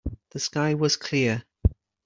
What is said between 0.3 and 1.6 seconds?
The sky was clear.